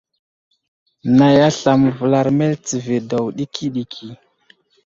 [1.17, 4.07] Nay aslam məvəlar meltivi daw ɗikiɗiki.